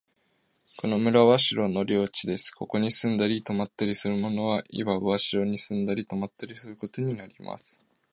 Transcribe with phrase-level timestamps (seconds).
[0.77, 2.49] この村は城の領地です。
[2.49, 7.79] ここに住んだり泊ったりする者は、いわば城に住んだり泊ったりすることになります。